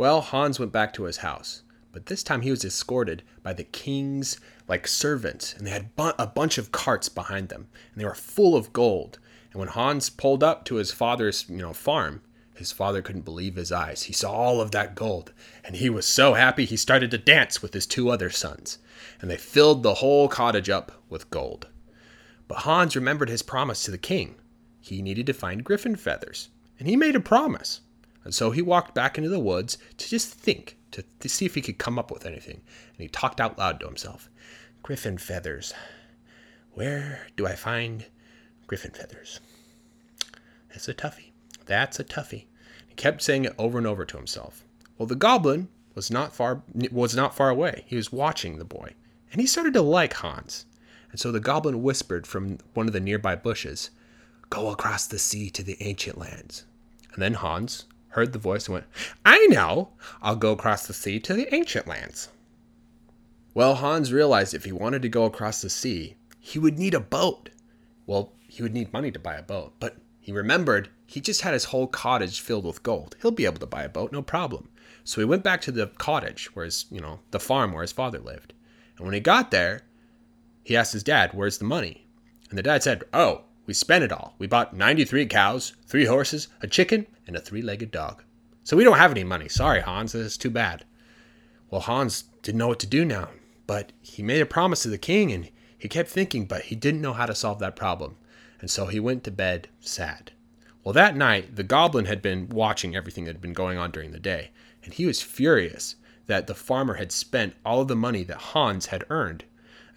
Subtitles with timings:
[0.00, 1.60] Well, Hans went back to his house,
[1.92, 6.12] but this time he was escorted by the king's like servants, and they had bu-
[6.18, 9.18] a bunch of carts behind them, and they were full of gold.
[9.52, 12.22] And when Hans pulled up to his father's, you know, farm,
[12.54, 14.04] his father couldn't believe his eyes.
[14.04, 17.60] He saw all of that gold, and he was so happy he started to dance
[17.60, 18.78] with his two other sons,
[19.20, 21.68] and they filled the whole cottage up with gold.
[22.48, 24.36] But Hans remembered his promise to the king.
[24.80, 26.48] He needed to find griffin feathers,
[26.78, 27.82] and he made a promise.
[28.24, 31.54] And so he walked back into the woods to just think, to, to see if
[31.54, 32.60] he could come up with anything.
[32.92, 34.28] And he talked out loud to himself
[34.82, 35.72] Griffin feathers.
[36.72, 38.06] Where do I find
[38.66, 39.40] griffin feathers?
[40.70, 41.32] That's a toughie.
[41.66, 42.46] That's a toughie
[42.88, 44.64] He kept saying it over and over to himself.
[44.96, 47.84] Well, the goblin was not far was not far away.
[47.86, 48.94] He was watching the boy,
[49.32, 50.66] and he started to like Hans.
[51.10, 53.90] And so the goblin whispered from one of the nearby bushes,
[54.48, 56.64] "Go across the sea to the ancient lands."
[57.12, 58.86] And then Hans heard the voice and went,
[59.24, 59.90] "I know.
[60.22, 62.28] I'll go across the sea to the ancient lands."
[63.54, 67.00] Well, Hans realized if he wanted to go across the sea, he would need a
[67.00, 67.50] boat.
[68.06, 71.54] Well, he would need money to buy a boat, but he remembered he just had
[71.54, 73.16] his whole cottage filled with gold.
[73.20, 74.68] He'll be able to buy a boat, no problem.
[75.02, 77.92] So he went back to the cottage, where his, you know, the farm where his
[77.92, 78.52] father lived.
[78.96, 79.82] And when he got there,
[80.62, 82.06] he asked his dad, Where's the money?
[82.48, 84.34] And the dad said, Oh, we spent it all.
[84.36, 88.24] We bought 93 cows, three horses, a chicken, and a three legged dog.
[88.64, 89.48] So we don't have any money.
[89.48, 90.84] Sorry, Hans, this is too bad.
[91.70, 93.28] Well, Hans didn't know what to do now,
[93.68, 95.48] but he made a promise to the king and
[95.78, 98.16] he kept thinking, but he didn't know how to solve that problem.
[98.60, 100.32] And so he went to bed sad.
[100.82, 104.10] Well, that night, the goblin had been watching everything that had been going on during
[104.10, 104.50] the day,
[104.82, 105.94] and he was furious
[106.26, 109.44] that the farmer had spent all of the money that Hans had earned.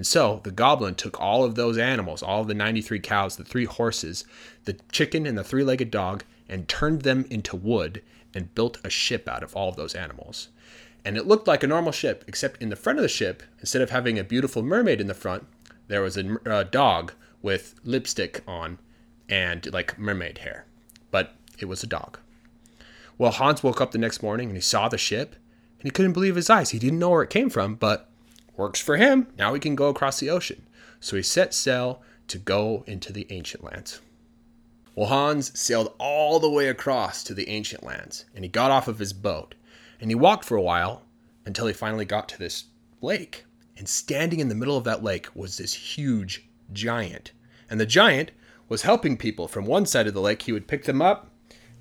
[0.00, 3.66] And so the goblin took all of those animals, all the 93 cows, the three
[3.66, 4.24] horses,
[4.64, 8.00] the chicken, and the three legged dog, and turned them into wood
[8.32, 10.48] and built a ship out of all of those animals.
[11.04, 13.82] And it looked like a normal ship, except in the front of the ship, instead
[13.82, 15.46] of having a beautiful mermaid in the front,
[15.88, 18.78] there was a dog with lipstick on
[19.28, 20.64] and like mermaid hair
[21.10, 22.18] but it was a dog.
[23.18, 25.34] Well, Hans woke up the next morning and he saw the ship
[25.78, 26.70] and he couldn't believe his eyes.
[26.70, 28.09] He didn't know where it came from, but
[28.60, 29.26] works for him.
[29.36, 30.66] Now he can go across the ocean.
[31.00, 34.00] So he set sail to go into the ancient lands.
[34.94, 38.86] Well, Hans sailed all the way across to the ancient lands and he got off
[38.86, 39.54] of his boat
[40.00, 41.02] and he walked for a while
[41.46, 42.64] until he finally got to this
[43.00, 43.44] lake.
[43.78, 47.32] And standing in the middle of that lake was this huge giant.
[47.70, 48.30] And the giant
[48.68, 50.42] was helping people from one side of the lake.
[50.42, 51.30] He would pick them up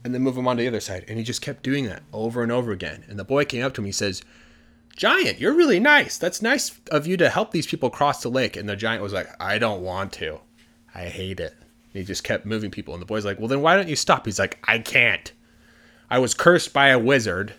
[0.03, 1.03] and then move them on to the other side.
[1.07, 3.03] And he just kept doing that over and over again.
[3.09, 3.85] And the boy came up to him.
[3.85, 4.23] He says,
[4.99, 6.17] Giant, you're really nice.
[6.17, 8.57] That's nice of you to help these people cross the lake.
[8.57, 10.41] And the giant was like, I don't want to.
[10.93, 11.53] I hate it.
[11.57, 12.93] And he just kept moving people.
[12.93, 14.25] And the boy's like, Well, then why don't you stop?
[14.25, 15.31] He's like, I can't.
[16.09, 17.53] I was cursed by a wizard.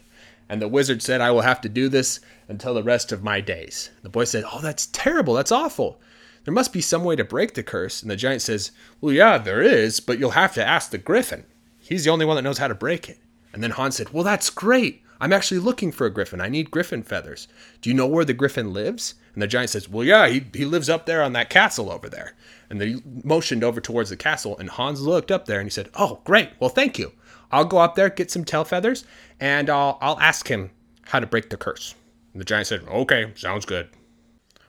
[0.51, 3.41] And the wizard said, I will have to do this until the rest of my
[3.41, 3.89] days.
[4.03, 5.33] The boy said, Oh, that's terrible.
[5.33, 5.99] That's awful.
[6.45, 8.03] There must be some way to break the curse.
[8.03, 8.71] And the giant says,
[9.01, 11.47] Well, yeah, there is, but you'll have to ask the griffin.
[11.79, 13.19] He's the only one that knows how to break it.
[13.55, 15.03] And then Hans said, Well, that's great.
[15.21, 16.41] I'm actually looking for a griffin.
[16.41, 17.47] I need griffin feathers.
[17.83, 19.15] Do you know where the griffin lives?
[19.35, 22.09] And the giant says, Well, yeah, he, he lives up there on that castle over
[22.09, 22.35] there.
[22.71, 25.91] And they motioned over towards the castle, and Hans looked up there and he said,
[25.95, 26.51] Oh, great.
[26.59, 27.13] Well, thank you.
[27.53, 29.05] I'll go up there, get some tail feathers,
[29.39, 30.71] and I'll, I'll ask him
[31.03, 31.95] how to break the curse.
[32.33, 33.91] And the giant said, Okay, sounds good.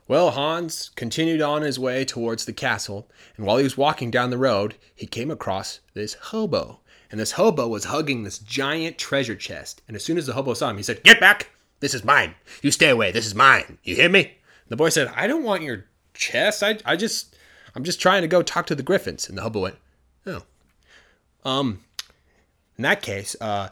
[0.07, 4.29] Well, Hans continued on his way towards the castle, and while he was walking down
[4.29, 6.81] the road, he came across this hobo.
[7.11, 9.81] And this hobo was hugging this giant treasure chest.
[9.87, 11.51] And as soon as the hobo saw him, he said, Get back!
[11.81, 12.35] This is mine.
[12.61, 13.11] You stay away.
[13.11, 13.77] This is mine.
[13.83, 14.37] You hear me?
[14.69, 16.63] The boy said, I don't want your chest.
[16.63, 17.35] I, I just,
[17.75, 19.27] I'm just trying to go talk to the griffins.
[19.27, 19.75] And the hobo went,
[20.25, 20.43] Oh.
[21.43, 21.81] Um,
[22.77, 23.69] in that case, uh,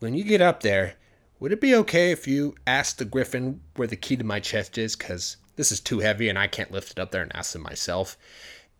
[0.00, 0.94] when you get up there,
[1.38, 4.76] would it be okay if you ask the griffin where the key to my chest
[4.76, 4.96] is?
[4.96, 7.62] Because this is too heavy and I can't lift it up there and ask them
[7.62, 8.18] myself.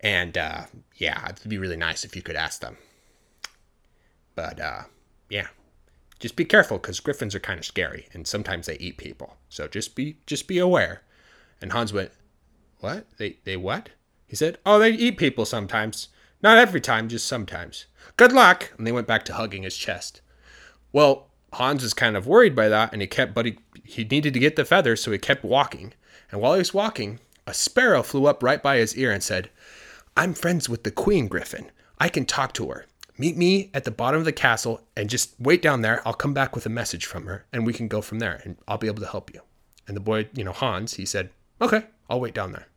[0.01, 0.65] And uh,
[0.97, 2.77] yeah, it'd be really nice if you could ask them.
[4.35, 4.83] But uh,
[5.29, 5.49] yeah,
[6.19, 9.37] just be careful because griffins are kind of scary and sometimes they eat people.
[9.49, 11.03] So just be just be aware.
[11.61, 12.13] And Hans went,
[12.81, 13.07] "What?
[13.19, 13.91] They they what?"
[14.27, 16.09] He said, "Oh, they eat people sometimes.
[16.43, 17.87] Not every time, just sometimes.
[18.17, 20.21] Good luck." And they went back to hugging his chest.
[20.93, 24.35] Well, Hans was kind of worried by that, and he kept, but he he needed
[24.35, 25.93] to get the feathers, so he kept walking.
[26.31, 29.51] And while he was walking, a sparrow flew up right by his ear and said,
[30.17, 31.71] I'm friends with the Queen Griffin.
[31.99, 32.87] I can talk to her.
[33.22, 36.02] Meet me at the bottom of the castle and just wait down there.
[36.06, 38.58] I'll come back with a message from her and we can go from there and
[38.68, 39.42] I'll be able to help you.
[39.88, 42.68] And the boy, you know, Hans, he said, Okay, I'll wait down there.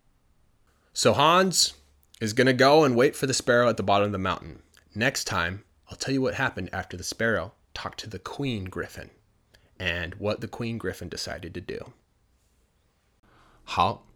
[0.95, 1.75] So Hans
[2.21, 4.63] is going to go and wait for the sparrow at the bottom of the mountain.
[4.95, 9.11] Next time, I'll tell you what happened after the sparrow talked to the Queen Griffin.
[9.81, 11.93] and what the Queen Griffin decided to do.
[13.65, 14.07] 好，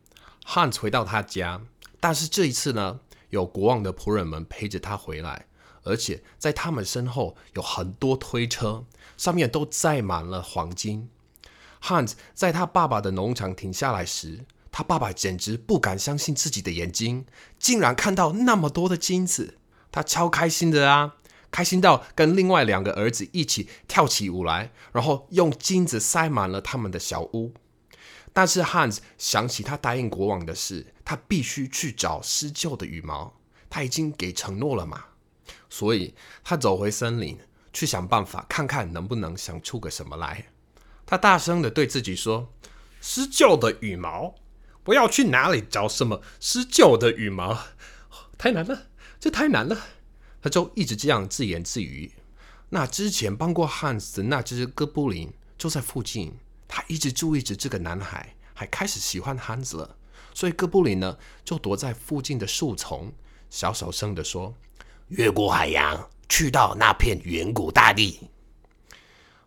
[0.46, 1.60] Hans 回到他家，
[1.98, 5.46] 但是这一次呢，有国王的仆人们陪着他回来，
[5.83, 8.85] 而且在他们身后有很多推车，
[9.17, 11.09] 上面都载满了黄金。
[11.83, 17.25] Hans 在他爸爸的农场停下来时，他爸爸简直不敢相信自己的眼睛，
[17.57, 19.55] 竟然看到那么多的金子。
[19.91, 21.15] 他超开心的啊，
[21.49, 27.53] 开心到跟另外两个儿子一起跳起舞来，然后用金子塞满了他们的小屋。
[28.31, 33.33] 但是 Hans 想起他答应国王的事，他必须去找施救的羽毛。
[33.71, 35.05] 他已经给承诺了嘛，
[35.69, 36.13] 所以
[36.43, 37.37] 他走回森林，
[37.71, 40.47] 去想办法，看看能不能想出个什么来。
[41.05, 42.51] 他大声的对自己说
[43.01, 44.35] ：“施救的羽毛。”
[44.85, 47.57] 我要去哪里找什么施救的羽毛？
[48.37, 48.87] 太难了，
[49.19, 49.77] 这太难了。
[50.41, 52.13] 他就一直这样自言自语。
[52.69, 56.37] 那之前帮过汉斯的那只哥布林就在附近，
[56.67, 59.97] 他一直注意着这个男孩，还开始喜欢汉斯了。
[60.33, 63.11] 所以哥布林呢，就躲在附近的树丛，
[63.49, 64.55] 小小声的说
[65.09, 68.29] ：“越过海洋，去到那片远古大地。”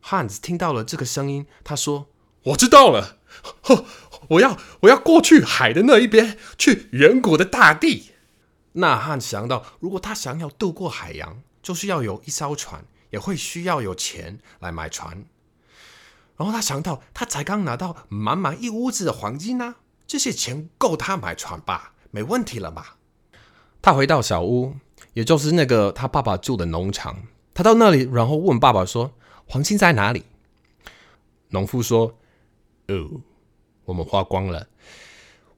[0.01, 2.09] 汉子听到了这个声音，他说
[2.45, 3.19] ：“我知道了。”
[3.63, 3.85] 呵
[4.29, 8.13] 我要我要过去海的那一边，去远古的大地。
[8.73, 15.25] 那汉想到，如果他想要渡过海洋，就是要有一艘船，也会需要有钱来买船。
[16.37, 19.77] 然后他想到，他才刚拿到满满一屋子的黄金呢，
[20.07, 21.95] 这些钱够他买船吧？
[22.11, 22.97] 没问题了吧？
[23.81, 24.77] 他回到小屋，
[25.15, 27.17] 也就是那个他爸爸住的农场。
[27.55, 29.13] 他到那里，然后问爸爸说
[29.47, 30.25] ：“黄金在哪里？”
[31.51, 32.19] 农夫说
[32.89, 33.21] ：“哦。”
[33.85, 34.69] 我们花光了，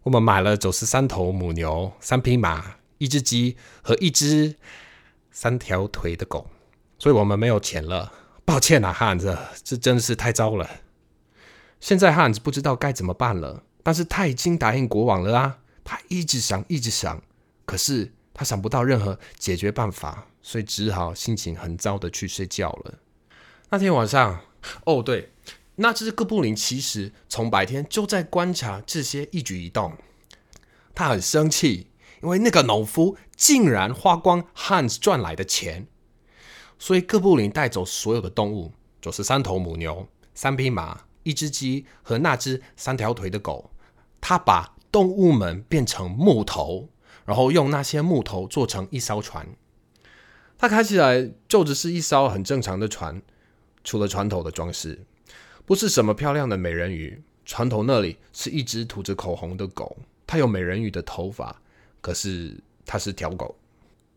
[0.03, 4.57] 我们买了九十三头母牛、三匹马、一只鸡和一只
[5.31, 6.49] 三条腿的狗，
[6.99, 8.11] 所以我们没有钱了。
[8.47, 10.69] 抱歉啊，汉子，这真是太糟了。
[11.81, 15.59] 现在汉子不知道该怎么办了，但是他已经答应国王了啊。
[15.85, 17.23] 他一直想，一直想，
[17.67, 22.99] 可是他想不到任何解决办法，所以只好心情很糟的去睡觉了。
[23.71, 24.41] 那天晚上，
[24.85, 25.31] 哦对。
[25.77, 29.97] 那只哥布林其实从白天就在观察这些一举一动，
[30.95, 31.89] 他很生气，
[32.23, 35.89] 因为那个农夫竟然花光 Hans 赚来的钱，
[36.79, 43.73] 所以哥布林带走所有的动物，就是三头母牛、三匹马、一只鸡和那只三条腿的狗，
[44.21, 46.89] 他把动物们变成木头，
[47.25, 49.49] 然后用那些木头做成一艘船，
[50.59, 53.23] 它开起来就只是一艘很正常的船，
[53.83, 55.05] 除了船头的装饰。
[55.67, 61.63] 不是什么漂亮的美人鱼，船头那里是一只涂着口红的狗，它有美人鱼的头发，
[62.03, 63.57] 可是它是条狗。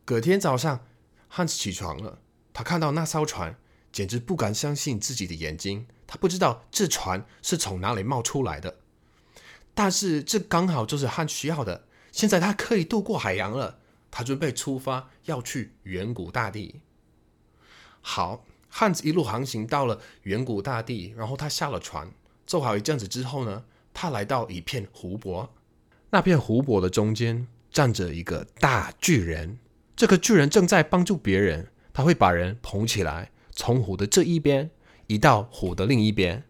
[0.04, 0.86] 隔天早上，
[1.30, 2.20] 汉斯起床了，
[2.54, 3.58] 他看到那艘船，
[3.92, 5.88] 简直不敢相信自己的眼睛。
[6.06, 8.78] 他不知道这船是从哪里冒出来的，
[9.74, 11.87] 但是这刚好就是汉需要的。
[12.18, 13.78] 现在他可以渡过海洋了，
[14.10, 16.82] 他准备出发，要去远古大地。
[18.02, 18.44] 好。
[18.70, 22.12] 汉子一路航行到了远古大地，然后他下了船，
[22.46, 25.52] 做好一阵子之后呢，他来到一片湖泊。
[26.10, 29.58] 那片湖泊的中间站着一个大巨人，
[29.96, 34.70] 这个巨人正在帮助别人，他会把人捧起来，从湖的这一边
[35.08, 36.44] 移到湖的另一边，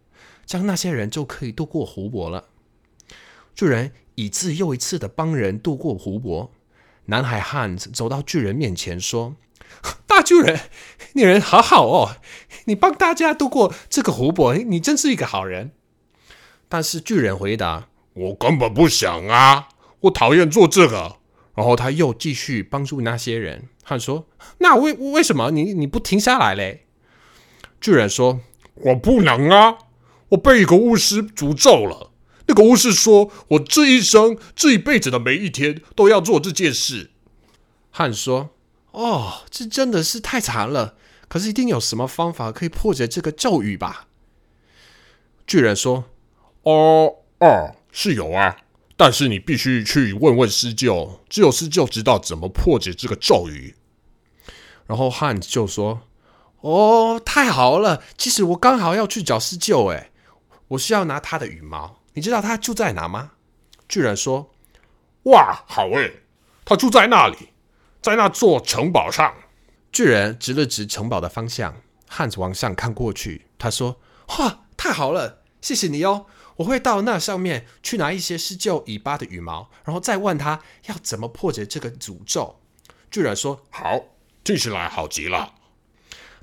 [0.44, 2.48] 这样那些人就可以渡过湖泊了。
[3.58, 6.52] 巨人一次又一次的帮人渡过湖泊。
[7.06, 9.34] 南海汉子走到巨人面前说。
[10.06, 10.60] 大巨人，
[11.14, 12.18] 你人好好哦！
[12.66, 15.72] 你帮大家渡过这个湖泊，你真是一个好人。
[16.68, 19.70] 但是巨人回答：“我根本不想啊，
[20.02, 21.16] 我讨厌做这个。”
[21.56, 23.68] 然后他又继续帮助那些人。
[23.82, 26.86] 他说：“那为为什么你你不停下来嘞？”
[27.80, 28.38] 巨人说
[28.86, 29.78] ：“我不能啊，
[30.28, 32.12] 我被一个巫师诅咒了。
[32.48, 37.10] 那个巫师说我这一生、这一辈子的每一天都要做这件事。”
[37.90, 38.50] 汉说。
[38.90, 40.96] 哦，这真的是太惨了！
[41.28, 44.08] 可是一定有什么方法可以破解这个咒语吧？
[45.46, 46.06] 巨人说
[46.64, 48.56] ：“哦哦，是有啊，
[48.96, 53.76] 但是你必须去问问施救，只有施救知道怎么破解这个咒语。”
[54.88, 56.00] 然后汉就说
[56.62, 58.02] ：“哦，太好了！
[58.16, 60.10] 其实我刚好要去找施救，诶，
[60.68, 61.97] 我需要拿他的羽毛。
[62.14, 63.32] 你知道他住在哪吗？”
[63.88, 64.50] 巨人说
[65.24, 66.22] ：“哇，好诶，
[66.64, 67.50] 他住在那里。”
[68.00, 69.34] 在那座城堡上，
[69.90, 71.82] 巨人指了指城堡的方向。
[72.06, 74.00] 汉子往上看过去，他说
[74.38, 76.26] ：“哇，太好了，谢谢你哦！
[76.56, 82.60] 我会到那上面去拿一些施救尾巴的羽毛，然后再问他要怎么破解这个诅咒。”
[83.10, 84.00] 巨人说：“好，
[84.44, 85.54] 听起来好极了。”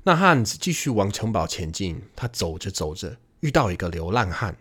[0.04, 2.02] 那汉子继续往城堡前进。
[2.14, 4.56] 他走着走着，遇到一个流浪汉。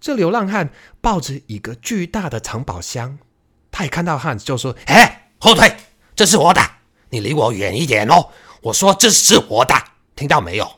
[0.00, 3.18] 这流浪汉抱着一个巨大的藏宝箱，
[3.70, 5.76] 他一看到汉子就说：“哎，后退，
[6.14, 6.60] 这是我的，
[7.10, 8.28] 你离我远一点哦。
[8.62, 9.74] 我说这是我的，
[10.16, 10.70] 听到没有？”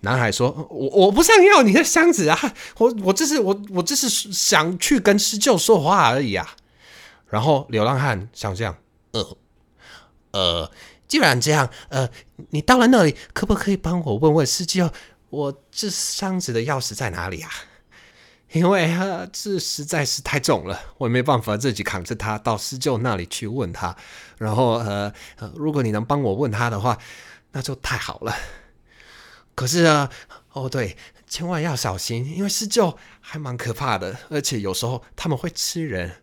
[0.00, 2.38] 男孩说：“我我不想要你的箱子啊，
[2.78, 6.54] 我我这是我我这是想去跟施救说话而已啊。”
[7.28, 8.76] 然后流浪汉想这样
[9.10, 9.36] ：“呃
[10.30, 10.70] 呃，
[11.08, 12.08] 既然这样，呃，
[12.50, 14.90] 你到了那里，可不可以帮我问问施救，
[15.30, 17.50] 我这箱子的钥匙在哪里啊？
[18.52, 23.96] 因为啊，这实在是太重了，我没办法自己扛着它到施救那里去问他。
[24.38, 25.12] 然后呃，
[25.54, 26.98] 如果你能帮我问他的话，
[27.52, 28.34] 那就太好了。”
[29.54, 30.08] 可是啊，
[30.52, 36.22] 哦对，千万要小心，因为施救还蛮可怕的，而且有时候他们会吃人，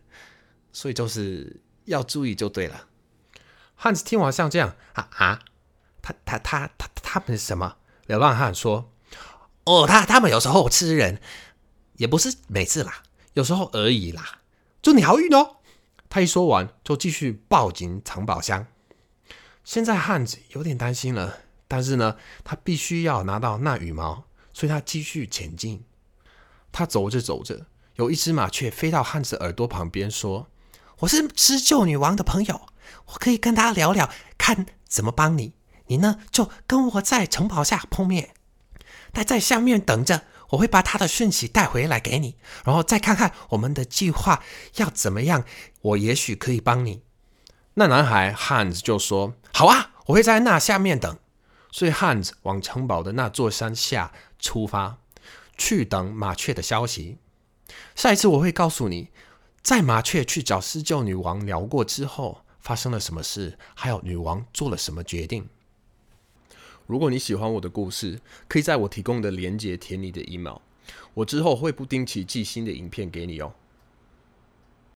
[0.72, 2.86] 所以就是要注意就对了。
[3.74, 5.40] 汉子听完像这样啊啊，
[6.00, 7.76] 他他他他他们是什么？
[8.06, 8.90] 流浪汉说
[9.64, 11.20] ：“哦，他他们有时候吃人，
[11.96, 13.02] 也不是每次啦，
[13.34, 14.40] 有时候而已啦。
[14.82, 15.56] 祝你好运哦。”
[16.08, 18.66] 他一说完，就继续抱紧藏宝箱。
[19.64, 21.38] 现在汉子有点担心了。
[21.68, 24.22] 但是呢，他必须要拿到那羽毛，
[24.52, 25.82] 所以他继续前进。
[26.70, 30.46] 他走着走着，有一只麻雀飞到汉子耳朵旁边说
[31.00, 32.68] ：“我是施救女王的朋友，
[33.06, 35.54] 我可以跟她聊聊，看怎么帮你。
[35.88, 38.34] 你呢，就跟我在城堡下碰面，
[39.12, 44.42] 待在下面等着，我会把他的讯息带回来给你，然后再看看我们的计划
[44.76, 45.44] 要怎么样。
[45.82, 47.02] 我也许可以帮你。”
[47.74, 51.18] 那男孩汉子就说：“好啊，我会在那下面等。”
[51.70, 54.98] 所以汉子往城堡的那座山下出发，
[55.58, 57.18] 去等麻雀的消息。
[57.94, 59.10] 下一次我会告诉你，
[59.62, 65.48] 在麻雀去找施救女王聊过之后，发生了什么事，还有女王做了什么决定。
[66.86, 70.58] 如果你喜欢我的故事，可以在我提供的链接填你的 email，
[71.14, 73.52] 我之后会不定期寄新的影片给你哦。